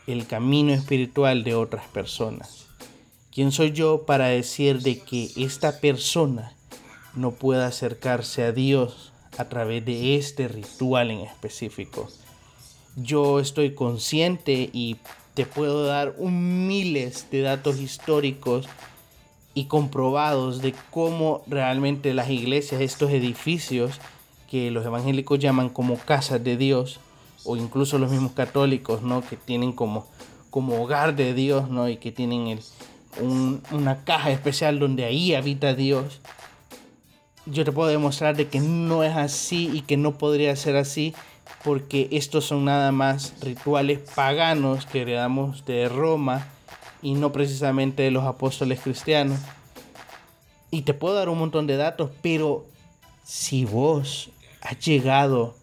el 0.07 0.25
camino 0.25 0.73
espiritual 0.73 1.43
de 1.43 1.55
otras 1.55 1.85
personas? 1.87 2.67
¿Quién 3.31 3.51
soy 3.51 3.71
yo 3.71 4.05
para 4.05 4.27
decir 4.27 4.81
de 4.81 4.99
que 4.99 5.29
esta 5.35 5.79
persona 5.79 6.53
no 7.13 7.31
pueda 7.31 7.67
acercarse 7.67 8.43
a 8.43 8.51
Dios 8.51 9.11
a 9.37 9.45
través 9.49 9.85
de 9.85 10.15
este 10.15 10.47
ritual 10.47 11.11
en 11.11 11.19
específico? 11.19 12.07
Yo 12.95 13.39
estoy 13.39 13.75
consciente 13.75 14.69
y 14.73 14.97
te 15.35 15.45
puedo 15.45 15.85
dar 15.85 16.15
un 16.17 16.67
miles 16.67 17.27
de 17.29 17.41
datos 17.41 17.79
históricos 17.79 18.67
y 19.57 19.65
comprobados 19.65 20.61
de 20.61 20.75
cómo 20.91 21.41
realmente 21.47 22.13
las 22.13 22.29
iglesias, 22.29 22.79
estos 22.79 23.09
edificios 23.09 23.99
que 24.47 24.69
los 24.69 24.85
evangélicos 24.85 25.39
llaman 25.39 25.69
como 25.69 25.97
casas 25.97 26.43
de 26.43 26.57
Dios, 26.57 26.99
o 27.43 27.57
incluso 27.57 27.97
los 27.97 28.11
mismos 28.11 28.33
católicos, 28.33 29.01
¿no? 29.01 29.27
Que 29.27 29.35
tienen 29.35 29.71
como, 29.71 30.05
como 30.51 30.79
hogar 30.79 31.15
de 31.15 31.33
Dios, 31.33 31.71
¿no? 31.71 31.89
Y 31.89 31.97
que 31.97 32.11
tienen 32.11 32.45
el, 32.45 32.59
una 33.71 34.03
caja 34.03 34.29
especial 34.29 34.77
donde 34.77 35.05
ahí 35.05 35.33
habita 35.33 35.73
Dios, 35.73 36.21
yo 37.47 37.65
te 37.65 37.71
puedo 37.71 37.89
demostrar 37.89 38.35
de 38.35 38.49
que 38.49 38.59
no 38.59 39.03
es 39.03 39.17
así 39.17 39.71
y 39.73 39.81
que 39.81 39.97
no 39.97 40.19
podría 40.19 40.55
ser 40.55 40.75
así 40.75 41.15
porque 41.63 42.09
estos 42.11 42.45
son 42.45 42.65
nada 42.65 42.91
más 42.91 43.33
rituales 43.41 44.01
paganos 44.13 44.85
que 44.85 45.01
heredamos 45.01 45.65
de 45.65 45.89
Roma 45.89 46.45
y 47.01 47.13
no 47.13 47.31
precisamente 47.31 48.03
de 48.03 48.11
los 48.11 48.25
apóstoles 48.25 48.79
cristianos. 48.79 49.39
Y 50.71 50.81
te 50.81 50.93
puedo 50.93 51.15
dar 51.15 51.29
un 51.29 51.39
montón 51.39 51.67
de 51.67 51.77
datos, 51.77 52.11
pero 52.21 52.65
si 53.23 53.65
vos 53.65 54.29
has 54.61 54.79
llegado 54.79 55.55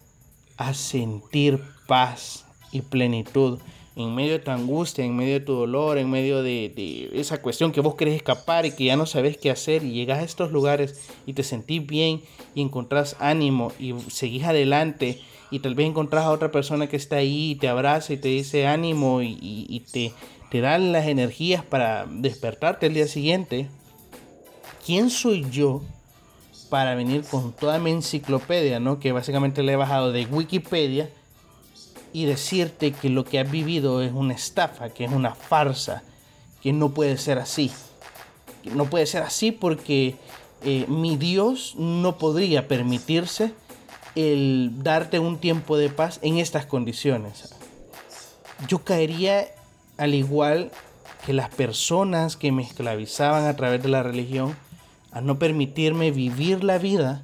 a 0.56 0.74
sentir 0.74 1.60
paz 1.86 2.44
y 2.72 2.80
plenitud 2.82 3.58
en 3.96 4.14
medio 4.14 4.32
de 4.32 4.38
tu 4.40 4.50
angustia, 4.50 5.04
en 5.04 5.16
medio 5.16 5.34
de 5.34 5.40
tu 5.40 5.54
dolor, 5.54 5.98
en 5.98 6.10
medio 6.10 6.42
de, 6.42 7.10
esa 7.12 7.40
cuestión 7.40 7.70
que 7.70 7.80
vos 7.80 7.94
querés 7.94 8.16
escapar 8.16 8.66
y 8.66 8.72
que 8.72 8.84
ya 8.84 8.96
no 8.96 9.06
sabes 9.06 9.36
qué 9.36 9.50
hacer 9.50 9.84
y 9.84 9.92
llegas 9.92 10.18
a 10.18 10.24
estos 10.24 10.50
lugares 10.50 11.08
y 11.26 11.34
te 11.34 11.44
sentís 11.44 11.86
bien 11.86 12.22
y 12.54 12.62
encontrás 12.62 13.16
ánimo 13.20 13.72
y 13.78 13.94
seguís 14.08 14.44
adelante 14.44 15.20
y 15.54 15.60
tal 15.60 15.76
vez 15.76 15.86
encontrás 15.86 16.24
a 16.24 16.32
otra 16.32 16.50
persona 16.50 16.88
que 16.88 16.96
está 16.96 17.14
ahí 17.16 17.52
y 17.52 17.54
te 17.54 17.68
abraza 17.68 18.12
y 18.12 18.16
te 18.16 18.26
dice 18.26 18.66
ánimo 18.66 19.22
y, 19.22 19.86
te, 19.92 20.12
te 20.50 20.60
dan 20.60 20.90
las 20.90 21.06
energías 21.06 21.64
para 21.64 22.06
despertarte 22.06 22.86
el 22.86 22.94
día 22.94 23.06
siguiente, 23.06 23.68
¿quién 24.84 25.10
soy 25.10 25.46
yo 25.52 25.82
para 26.70 26.96
venir 26.96 27.22
con 27.22 27.52
toda 27.52 27.78
mi 27.78 27.92
enciclopedia, 27.92 28.80
¿no? 28.80 28.98
que 28.98 29.12
básicamente 29.12 29.62
le 29.62 29.74
he 29.74 29.76
bajado 29.76 30.10
de 30.10 30.26
Wikipedia? 30.26 31.08
y 32.12 32.26
decirte 32.26 32.92
que 32.92 33.10
lo 33.10 33.24
que 33.24 33.40
has 33.40 33.50
vivido 33.50 34.00
es 34.00 34.12
una 34.12 34.34
estafa, 34.34 34.90
que 34.90 35.04
es 35.04 35.10
una 35.10 35.34
farsa, 35.34 36.04
que 36.62 36.72
no 36.72 36.90
puede 36.90 37.18
ser 37.18 37.40
así. 37.40 37.72
No 38.72 38.84
puede 38.86 39.06
ser 39.06 39.24
así 39.24 39.50
porque 39.50 40.14
eh, 40.64 40.86
mi 40.86 41.16
Dios 41.16 41.74
no 41.76 42.16
podría 42.16 42.68
permitirse 42.68 43.52
el 44.14 44.72
darte 44.82 45.18
un 45.18 45.38
tiempo 45.38 45.76
de 45.76 45.90
paz 45.90 46.18
en 46.22 46.38
estas 46.38 46.66
condiciones. 46.66 47.54
Yo 48.68 48.84
caería 48.84 49.46
al 49.96 50.14
igual 50.14 50.70
que 51.26 51.32
las 51.32 51.48
personas 51.48 52.36
que 52.36 52.52
me 52.52 52.62
esclavizaban 52.62 53.46
a 53.46 53.56
través 53.56 53.82
de 53.82 53.88
la 53.88 54.02
religión 54.02 54.56
a 55.10 55.20
no 55.20 55.38
permitirme 55.38 56.10
vivir 56.10 56.64
la 56.64 56.78
vida 56.78 57.22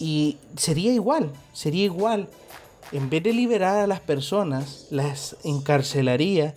y 0.00 0.38
sería 0.56 0.92
igual, 0.92 1.32
sería 1.52 1.84
igual 1.84 2.28
en 2.92 3.10
vez 3.10 3.22
de 3.22 3.32
liberar 3.32 3.76
a 3.76 3.86
las 3.86 4.00
personas, 4.00 4.86
las 4.90 5.36
encarcelaría 5.44 6.54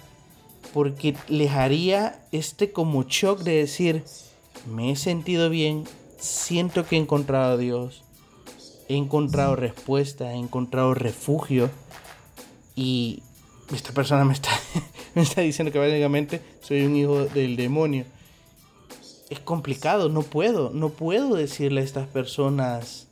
porque 0.73 1.15
les 1.27 1.51
haría 1.51 2.21
este 2.31 2.71
como 2.71 3.03
shock 3.03 3.39
de 3.39 3.57
decir, 3.57 4.05
me 4.65 4.91
he 4.91 4.95
sentido 4.95 5.49
bien, 5.49 5.83
siento 6.17 6.85
que 6.85 6.95
he 6.95 6.99
encontrado 6.99 7.53
a 7.53 7.57
Dios, 7.57 8.03
he 8.87 8.95
encontrado 8.95 9.55
respuesta, 9.55 10.33
he 10.33 10.37
encontrado 10.37 10.93
refugio 10.93 11.69
y 12.75 13.23
esta 13.73 13.93
persona 13.93 14.25
me 14.25 14.33
está, 14.33 14.49
me 15.15 15.21
está 15.21 15.41
diciendo 15.41 15.71
que 15.71 15.79
básicamente 15.79 16.41
soy 16.61 16.85
un 16.85 16.95
hijo 16.95 17.25
del 17.25 17.55
demonio. 17.55 18.05
Es 19.29 19.39
complicado, 19.39 20.09
no 20.09 20.23
puedo, 20.23 20.71
no 20.71 20.89
puedo 20.89 21.35
decirle 21.35 21.81
a 21.81 21.83
estas 21.85 22.07
personas, 22.07 23.07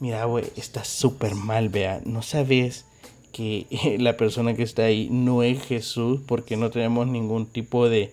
mira, 0.00 0.24
güey, 0.24 0.46
estás 0.56 0.88
súper 0.88 1.36
mal, 1.36 1.68
vea, 1.68 2.00
no 2.04 2.22
sabes 2.22 2.84
que 3.32 3.66
la 3.98 4.16
persona 4.16 4.54
que 4.54 4.62
está 4.62 4.84
ahí 4.84 5.08
no 5.10 5.42
es 5.42 5.62
Jesús 5.62 6.20
porque 6.26 6.56
no 6.56 6.70
tenemos 6.70 7.06
ningún 7.06 7.46
tipo 7.46 7.88
de, 7.88 8.12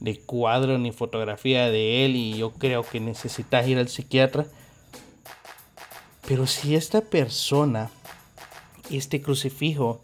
de 0.00 0.18
cuadro 0.18 0.78
ni 0.78 0.92
fotografía 0.92 1.70
de 1.70 2.04
él 2.04 2.16
y 2.16 2.36
yo 2.36 2.52
creo 2.52 2.82
que 2.82 3.00
necesitas 3.00 3.66
ir 3.68 3.78
al 3.78 3.88
psiquiatra. 3.88 4.46
Pero 6.30 6.46
si 6.46 6.76
esta 6.76 7.00
persona, 7.00 7.90
este 8.88 9.20
crucifijo, 9.20 10.00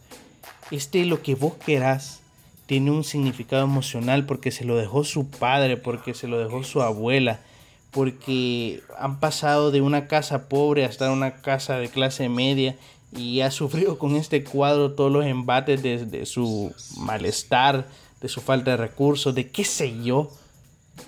este 0.72 1.04
lo 1.04 1.22
que 1.22 1.36
vos 1.36 1.52
querás, 1.64 2.18
tiene 2.66 2.90
un 2.90 3.04
significado 3.04 3.62
emocional 3.62 4.26
porque 4.26 4.50
se 4.50 4.64
lo 4.64 4.76
dejó 4.76 5.04
su 5.04 5.28
padre, 5.28 5.76
porque 5.76 6.14
se 6.14 6.26
lo 6.26 6.40
dejó 6.40 6.64
su 6.64 6.82
abuela, 6.82 7.38
porque 7.92 8.82
han 8.98 9.20
pasado 9.20 9.70
de 9.70 9.82
una 9.82 10.08
casa 10.08 10.48
pobre 10.48 10.84
hasta 10.84 11.12
una 11.12 11.42
casa 11.42 11.78
de 11.78 11.90
clase 11.90 12.28
media 12.28 12.74
y 13.16 13.42
ha 13.42 13.52
sufrido 13.52 13.96
con 13.96 14.16
este 14.16 14.42
cuadro 14.42 14.94
todos 14.94 15.12
los 15.12 15.26
embates 15.26 15.80
de, 15.80 16.26
su 16.26 16.74
malestar, 16.96 17.86
de 18.20 18.28
su 18.28 18.40
falta 18.40 18.72
de 18.72 18.78
recursos, 18.78 19.32
de 19.32 19.48
qué 19.48 19.62
sé 19.62 20.02
yo. 20.02 20.32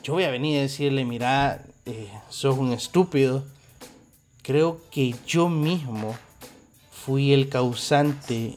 Yo 0.04 0.12
voy 0.12 0.22
a 0.22 0.30
venir 0.30 0.58
a 0.58 0.62
decirle, 0.62 1.04
mira, 1.04 1.64
eh, 1.87 2.08
sos 2.28 2.56
un 2.56 2.72
estúpido. 2.72 3.42
Creo 4.48 4.80
que 4.90 5.14
yo 5.26 5.50
mismo 5.50 6.16
fui 6.90 7.34
el 7.34 7.50
causante 7.50 8.54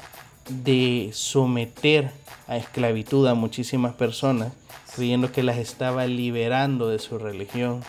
de 0.48 1.10
someter 1.12 2.14
a 2.48 2.56
esclavitud 2.56 3.28
a 3.28 3.34
muchísimas 3.34 3.94
personas, 3.96 4.54
creyendo 4.96 5.34
que 5.34 5.44
las 5.44 5.58
estaba 5.58 6.08
liberando 6.08 6.88
de 6.88 6.98
su 6.98 7.18
religión. 7.18 7.84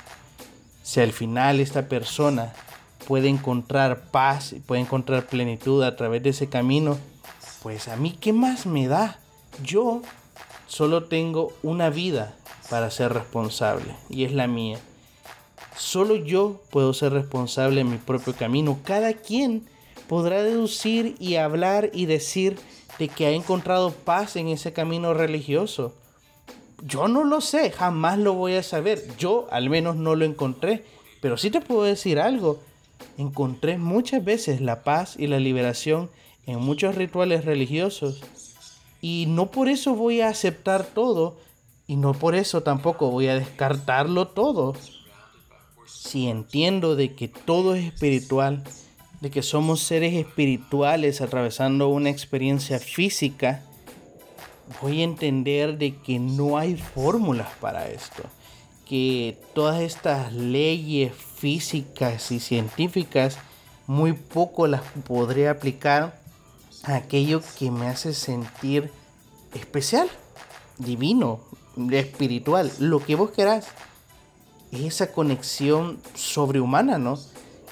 Si 0.83 0.99
al 0.99 1.13
final 1.13 1.61
esta 1.61 1.87
persona 1.87 2.53
puede 3.07 3.29
encontrar 3.29 4.11
paz 4.11 4.53
y 4.53 4.59
puede 4.59 4.81
encontrar 4.81 5.29
plenitud 5.29 5.85
a 5.85 5.95
través 5.95 6.25
de 6.25 6.31
ese 6.31 6.49
camino, 6.49 6.99
pues 7.63 7.87
a 7.87 7.95
mí 7.95 8.19
qué 8.21 8.33
más 8.33 8.67
me 8.67 8.89
da. 8.89 9.21
Yo 9.63 10.03
solo 10.67 11.05
tengo 11.05 11.53
una 11.63 11.89
vida 11.89 12.35
para 12.69 12.91
ser 12.91 13.13
responsable 13.13 13.95
y 14.11 14.25
es 14.25 14.33
la 14.33 14.49
mía. 14.49 14.81
Solo 15.77 16.17
yo 16.17 16.61
puedo 16.71 16.93
ser 16.93 17.13
responsable 17.13 17.81
en 17.81 17.91
mi 17.91 17.99
propio 17.99 18.35
camino. 18.35 18.79
Cada 18.85 19.15
quien 19.15 19.67
podrá 20.09 20.43
deducir 20.43 21.15
y 21.19 21.37
hablar 21.37 21.91
y 21.93 22.07
decir 22.07 22.59
de 22.99 23.09
que 23.09 23.27
ha 23.27 23.31
encontrado 23.31 23.91
paz 23.91 24.37
en 24.37 24.49
ese 24.49 24.73
camino 24.73 25.15
religioso. 25.15 25.95
Yo 26.85 27.09
no 27.09 27.25
lo 27.25 27.41
sé, 27.41 27.71
jamás 27.71 28.19
lo 28.19 28.35
voy 28.35 28.55
a 28.55 28.63
saber. 28.63 29.03
Yo 29.17 29.47
al 29.51 29.71
menos 29.71 29.97
no 29.97 30.15
lo 30.15 30.25
encontré. 30.25 30.85
Pero 31.21 31.37
sí 31.37 31.51
te 31.51 31.61
puedo 31.61 31.85
decir 31.85 32.19
algo. 32.19 32.59
Encontré 33.17 33.79
muchas 33.79 34.25
veces 34.25 34.61
la 34.61 34.83
paz 34.83 35.15
y 35.19 35.29
la 35.29 35.39
liberación 35.39 36.11
en 36.47 36.61
muchos 36.61 36.97
rituales 36.97 37.45
religiosos. 37.45 38.21
Y 39.01 39.27
no 39.29 39.51
por 39.51 39.69
eso 39.69 39.95
voy 39.95 40.21
a 40.21 40.29
aceptar 40.29 40.85
todo. 40.85 41.37
Y 41.87 41.97
no 41.97 42.13
por 42.13 42.35
eso 42.35 42.63
tampoco 42.63 43.11
voy 43.11 43.29
a 43.29 43.37
descartarlo 43.37 44.29
todo. 44.29 44.75
Si 46.05 46.29
entiendo 46.29 46.97
de 46.97 47.15
que 47.15 47.29
todo 47.29 47.77
es 47.77 47.85
espiritual, 47.85 48.65
de 49.21 49.31
que 49.31 49.41
somos 49.41 49.81
seres 49.81 50.15
espirituales 50.15 51.21
atravesando 51.21 51.89
una 51.91 52.11
experiencia 52.11 52.81
física, 52.81 53.63
voy 54.83 55.01
a 55.01 55.05
entender 55.05 55.79
de 55.79 55.95
que 55.95 56.19
no 56.19 56.59
hay 56.59 56.77
fórmulas 56.77 57.49
para 57.61 57.89
esto, 57.89 58.25
que 58.85 59.39
todas 59.55 59.81
estas 59.81 60.33
leyes 60.33 61.13
físicas 61.15 62.33
y 62.33 62.41
científicas 62.41 63.39
muy 63.87 64.13
poco 64.13 64.67
las 64.67 64.83
podré 65.07 65.49
aplicar 65.49 66.21
a 66.83 66.97
aquello 66.97 67.41
que 67.61 67.71
me 67.71 67.87
hace 67.87 68.13
sentir 68.13 68.91
especial, 69.55 70.09
divino, 70.79 71.41
espiritual, 71.93 72.73
lo 72.81 72.99
que 72.99 73.15
vos 73.15 73.31
querás. 73.31 73.69
Esa 74.73 75.13
conexión 75.13 75.99
sobrehumana, 76.15 76.99
¿no? 76.99 77.19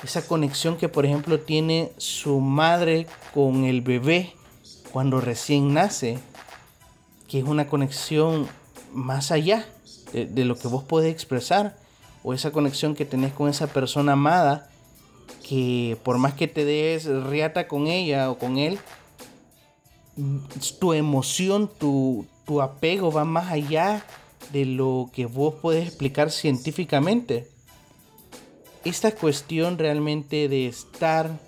esa 0.04 0.26
conexión 0.26 0.76
que 0.76 0.88
por 0.88 1.04
ejemplo 1.04 1.40
tiene 1.40 1.92
su 1.99 2.40
madre 2.40 3.07
con 3.35 3.64
el 3.64 3.83
bebé 3.83 4.33
cuando 4.92 5.21
recién 5.21 5.75
nace, 5.75 6.19
que 7.28 7.38
es 7.38 7.45
una 7.45 7.66
conexión 7.66 8.49
más 8.92 9.30
allá 9.30 9.66
de, 10.12 10.45
lo 10.45 10.57
que 10.59 10.69
vos 10.69 10.83
podés 10.83 11.12
expresar, 11.12 11.76
o 12.25 12.35
esa 12.35 12.50
conexión 12.50 12.95
que 12.95 13.04
tenés 13.04 13.33
con 13.33 13.49
esa 13.49 13.69
persona 13.69 14.12
amada, 14.12 14.69
que 15.47 15.97
por 16.02 16.19
más 16.19 16.35
que 16.35 16.49
te 16.49 16.64
des 16.64 17.07
riata 17.07 17.69
con 17.69 17.87
ella 17.87 18.30
o 18.30 18.38
con 18.38 18.59
él, 18.59 18.78
tu 20.80 20.92
emoción, 20.92 21.71
tu, 21.78 22.26
tu 22.45 22.61
apego 22.61 23.12
va 23.12 23.25
más 23.25 23.52
allá 23.52 24.04
de 24.52 24.64
lo 24.64 25.11
que 25.12 25.26
vos 25.26 25.54
podés 25.54 25.88
explicar 25.88 26.30
científicamente 26.30 27.47
esta 28.84 29.13
cuestión 29.13 29.78
realmente 29.78 30.49
de 30.49 30.67
estar 30.67 31.39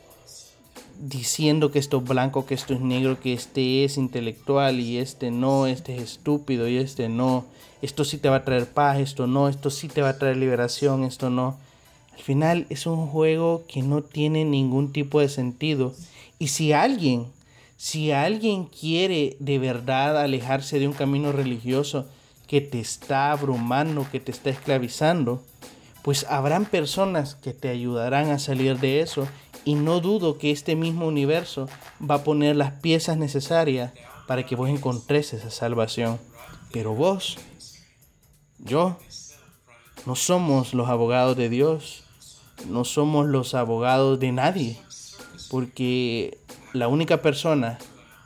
diciendo 1.01 1.71
que 1.73 1.79
esto 1.79 1.99
es 1.99 2.05
blanco, 2.05 2.47
que 2.47 2.55
esto 2.55 2.75
es 2.75 2.81
negro, 2.81 3.19
que 3.21 3.33
este 3.33 3.85
es 3.85 3.97
intelectual 3.97 4.81
y 4.81 4.99
este 4.99 5.31
no, 5.31 5.67
este 5.67 5.97
es 5.97 6.03
estúpido 6.03 6.69
y 6.69 6.77
este 6.77 7.09
no, 7.09 7.45
esto 7.81 8.05
sí 8.05 8.19
te 8.19 8.29
va 8.29 8.37
a 8.37 8.45
traer 8.45 8.67
paz, 8.67 9.01
esto 9.01 9.27
no, 9.27 9.49
esto 9.49 9.71
sí 9.71 9.88
te 9.88 10.03
va 10.03 10.11
a 10.11 10.19
traer 10.19 10.37
liberación, 10.37 11.05
esto 11.05 11.31
no. 11.31 11.57
Al 12.15 12.21
final 12.21 12.67
es 12.69 12.87
un 12.87 13.07
juego 13.07 13.65
que 13.67 13.83
no 13.83 14.03
tiene 14.03 14.45
ningún 14.45 14.93
tipo 14.93 15.21
de 15.21 15.29
sentido. 15.29 15.95
Y 16.38 16.49
si 16.49 16.73
alguien, 16.73 17.27
si 17.77 18.12
alguien 18.12 18.67
quiere 18.67 19.37
de 19.41 19.59
verdad 19.59 20.21
alejarse 20.21 20.79
de 20.79 20.87
un 20.87 20.95
camino 20.95 21.33
religioso 21.33 22.07
que 22.53 22.61
te 22.61 22.81
está 22.81 23.33
abrumando, 23.33 24.07
que 24.12 24.21
te 24.21 24.31
está 24.31 24.51
esclavizando, 24.51 25.43
pues 26.03 26.27
habrán 26.29 26.67
personas 26.67 27.35
que 27.35 27.55
te 27.55 27.71
ayudarán 27.71 28.29
a 28.29 28.38
salir 28.38 28.79
de 28.79 29.01
eso 29.01 29.27
y 29.65 29.75
no 29.75 30.01
dudo 30.01 30.37
que 30.37 30.51
este 30.51 30.77
mismo 30.77 31.07
universo 31.07 31.67
va 31.99 32.17
a 32.17 32.25
poner 32.25 32.57
las 32.57 32.73
piezas 32.73 33.17
necesarias 33.17 33.95
para 34.27 34.45
que 34.45 34.55
vos 34.55 34.69
encontres 34.69 35.33
esa 35.33 35.51
salvación. 35.51 36.19
Pero 36.75 36.95
vos, 36.95 37.38
yo, 38.59 38.99
no 40.05 40.15
somos 40.15 40.75
los 40.75 40.91
abogados 40.91 41.38
de 41.38 41.49
Dios, 41.49 42.05
no 42.69 42.85
somos 42.85 43.29
los 43.29 43.55
abogados 43.55 44.21
de 44.21 44.31
nadie, 44.31 44.79
porque 45.51 46.37
la 46.75 46.88
única 46.88 47.23
persona 47.23 47.79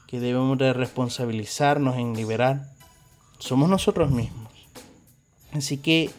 que 0.08 0.18
debemos 0.18 0.58
de 0.58 0.72
responsabilizarnos 0.72 1.94
en 1.94 2.14
liberar 2.14 2.74
somos 3.46 3.68
nosotros 3.68 4.10
mismos. 4.10 4.52
Así 5.52 5.78
que 5.78 6.10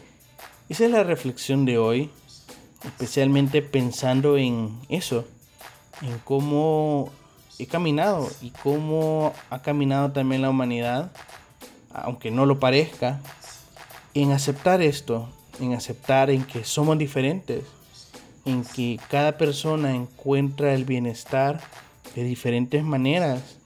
esa 0.70 0.86
es 0.86 0.90
la 0.90 1.04
reflexión 1.04 1.66
de 1.66 1.76
hoy, 1.76 2.10
especialmente 2.84 3.60
pensando 3.60 4.38
en 4.38 4.78
eso, 4.88 5.26
en 6.00 6.18
cómo 6.24 7.10
he 7.58 7.66
caminado 7.66 8.28
y 8.40 8.50
cómo 8.50 9.34
ha 9.50 9.60
caminado 9.60 10.10
también 10.12 10.40
la 10.40 10.48
humanidad, 10.48 11.12
aunque 11.92 12.30
no 12.30 12.46
lo 12.46 12.58
parezca, 12.58 13.20
en 14.14 14.32
aceptar 14.32 14.80
esto, 14.80 15.28
en 15.60 15.74
aceptar 15.74 16.30
en 16.30 16.44
que 16.44 16.64
somos 16.64 16.96
diferentes, 16.96 17.62
en 18.46 18.64
que 18.64 18.98
cada 19.10 19.36
persona 19.36 19.94
encuentra 19.94 20.72
el 20.72 20.86
bienestar 20.86 21.60
de 22.14 22.24
diferentes 22.24 22.82
maneras 22.82 23.57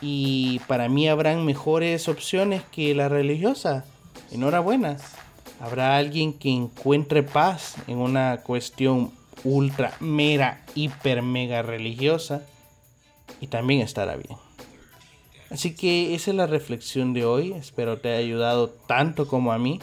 y 0.00 0.60
para 0.66 0.88
mí 0.88 1.08
habrán 1.08 1.44
mejores 1.44 2.08
opciones 2.08 2.62
que 2.70 2.94
la 2.94 3.08
religiosa. 3.08 3.84
Enhorabuena 4.30 4.96
habrá 5.60 5.96
alguien 5.96 6.32
que 6.32 6.50
encuentre 6.50 7.22
paz 7.22 7.76
en 7.86 7.98
una 7.98 8.38
cuestión 8.42 9.12
ultra, 9.44 9.94
mera, 10.00 10.64
hiper, 10.74 11.22
mega 11.22 11.62
religiosa 11.62 12.42
y 13.40 13.46
también 13.46 13.80
estará 13.80 14.16
bien. 14.16 14.38
Así 15.50 15.74
que 15.74 16.14
esa 16.14 16.30
es 16.30 16.36
la 16.36 16.46
reflexión 16.46 17.12
de 17.12 17.24
hoy. 17.24 17.52
Espero 17.52 17.98
te 17.98 18.10
haya 18.10 18.18
ayudado 18.18 18.68
tanto 18.68 19.28
como 19.28 19.52
a 19.52 19.58
mí. 19.58 19.78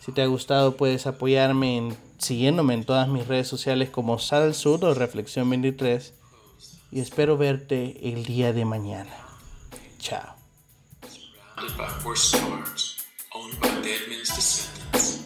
Si 0.00 0.12
te 0.12 0.22
ha 0.22 0.26
gustado 0.26 0.76
puedes 0.76 1.06
apoyarme 1.06 1.76
en, 1.76 1.96
siguiéndome 2.18 2.74
en 2.74 2.84
todas 2.84 3.08
mis 3.08 3.26
redes 3.26 3.48
sociales 3.48 3.90
como 3.90 4.18
Sal 4.18 4.54
Sur 4.54 4.84
o 4.84 4.94
Reflexión 4.94 5.50
23. 5.50 6.14
Y 6.92 7.00
espero 7.00 7.36
verte 7.36 8.12
el 8.12 8.24
día 8.24 8.52
de 8.52 8.64
mañana. 8.64 9.23
Ciao. 10.04 10.34
Surrounded 11.08 11.78
by 11.78 11.84
horse 11.84 12.24
stores, 12.24 13.06
owned 13.34 13.58
by 13.58 13.68
dead 13.80 14.02
men's 14.10 14.28
descendants, 14.28 15.24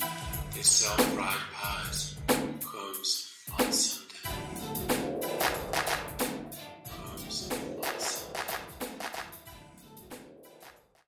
they 0.55 0.63
sell 0.63 0.97
fried 1.17 1.37
pies, 1.53 2.15
combs, 2.63 3.35
on 3.59 3.73